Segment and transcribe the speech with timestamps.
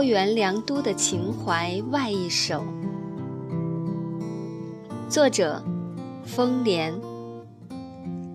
[0.00, 2.64] 高原良都的情怀外一首，
[5.10, 5.62] 作者：
[6.24, 6.98] 风莲，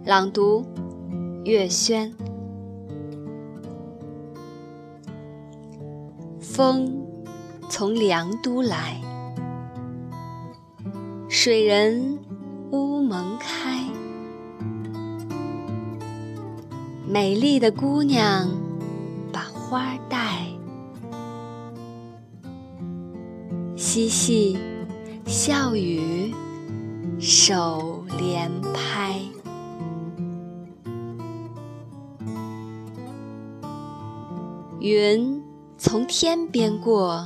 [0.05, 0.63] 朗读：
[1.43, 2.13] 月轩。
[6.39, 7.03] 风
[7.67, 9.01] 从良都来，
[11.27, 12.19] 水人
[12.69, 13.83] 乌蒙开，
[17.07, 18.51] 美丽的姑娘
[19.33, 20.54] 把花带。
[23.95, 24.57] 嬉戏
[25.25, 26.35] 笑语，
[27.17, 29.21] 手连拍。
[34.81, 35.41] 云
[35.77, 37.25] 从天边过，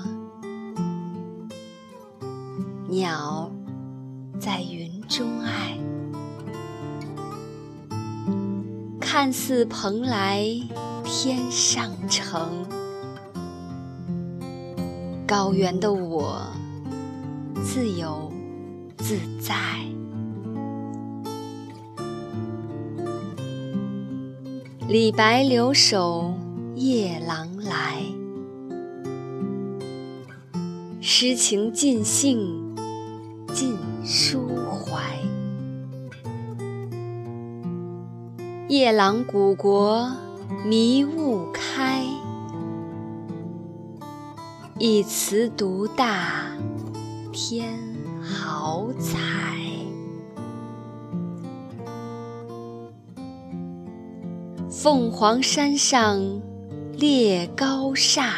[2.88, 3.50] 鸟
[4.40, 5.76] 在云中爱。
[9.00, 10.46] 看似蓬莱
[11.04, 12.64] 天上城。
[15.26, 16.42] 高原的我，
[17.64, 18.32] 自由
[18.98, 19.56] 自在。
[24.88, 26.34] 李白留守
[26.76, 28.02] 夜郎来，
[31.00, 32.76] 诗情尽兴
[33.54, 34.40] 尽抒
[34.72, 35.04] 怀。
[38.68, 40.12] 夜郎古国
[40.66, 42.04] 迷雾开。
[44.80, 46.48] 一词独大
[47.42, 47.80] 天
[48.22, 49.18] 好彩，
[54.70, 56.20] 凤凰山上
[56.98, 58.32] 列高煞，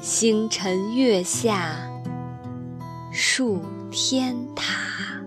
[0.00, 1.76] 星辰月下
[3.12, 3.60] 数
[3.92, 5.22] 天塔，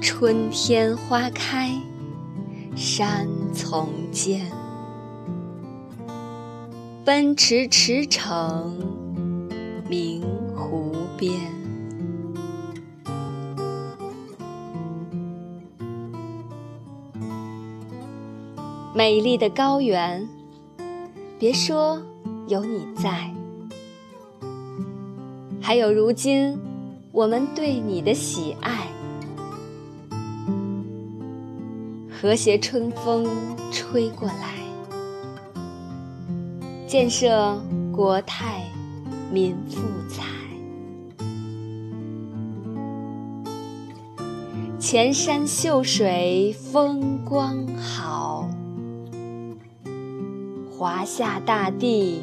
[0.00, 1.72] 春天花开
[2.76, 4.63] 山丛间。
[7.04, 8.64] 奔驰驰骋
[9.90, 10.22] 明
[10.56, 11.34] 湖边，
[18.94, 20.26] 美丽的高原，
[21.38, 22.00] 别说
[22.48, 23.30] 有你在，
[25.60, 26.58] 还有如今
[27.12, 28.88] 我们对你的喜爱。
[32.08, 33.26] 和谐春风
[33.70, 34.63] 吹过来。
[36.94, 37.60] 建设
[37.92, 38.62] 国泰
[39.32, 40.22] 民富财，
[44.78, 48.48] 前山秀水风光好，
[50.70, 52.22] 华夏大地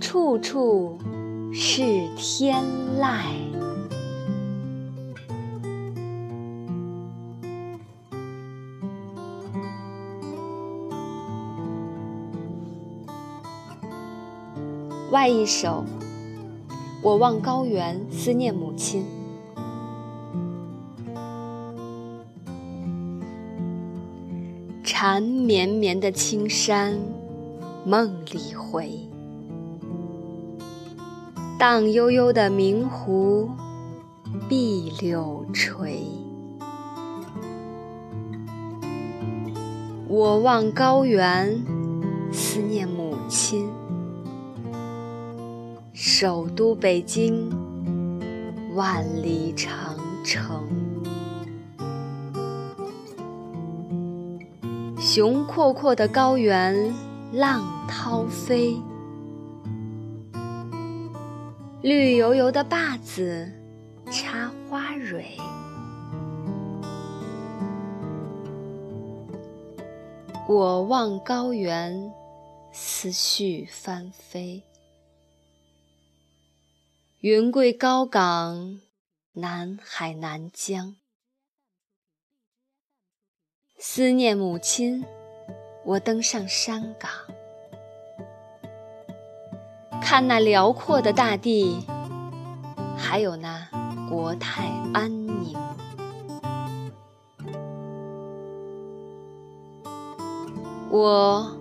[0.00, 0.98] 处处
[1.52, 2.60] 是天
[3.00, 3.57] 籁。
[15.10, 15.84] 外一首，
[17.02, 19.06] 我望高原，思念母亲。
[24.84, 26.98] 缠绵绵的青山，
[27.86, 28.84] 梦里回；
[31.58, 33.48] 荡悠悠的明湖，
[34.46, 36.02] 碧柳垂。
[40.06, 41.64] 我望高原，
[42.30, 43.70] 思念母亲。
[46.00, 47.50] 首都北京，
[48.76, 50.64] 万里长城，
[54.96, 56.94] 雄阔阔的高原，
[57.32, 58.80] 浪涛飞；
[61.82, 63.50] 绿油油的坝子，
[64.08, 65.36] 插花蕊。
[70.48, 72.12] 我望高原，
[72.70, 74.62] 思绪翻飞。
[77.20, 78.78] 云贵高岗，
[79.32, 80.94] 南海南疆。
[83.76, 85.04] 思念母亲，
[85.84, 87.10] 我登上山岗，
[90.00, 91.84] 看那辽阔的大地，
[92.96, 93.68] 还有那
[94.08, 95.58] 国泰安宁。
[100.88, 101.58] 我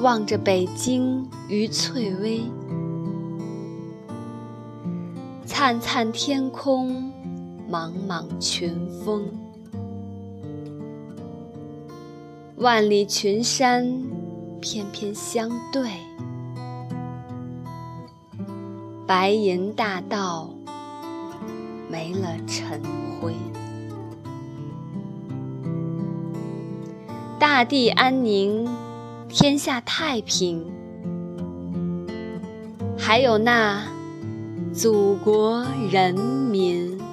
[0.00, 2.44] 望着北京与翠微。
[5.60, 7.12] 灿灿天空，
[7.68, 9.28] 莽莽群峰，
[12.56, 13.84] 万里群山
[14.58, 15.90] 翩翩相对，
[19.06, 20.48] 白银大道
[21.90, 22.80] 没了尘
[23.20, 23.34] 灰，
[27.38, 28.66] 大地安宁，
[29.28, 30.64] 天下太平，
[32.96, 33.89] 还有那
[34.72, 37.09] 祖国人民。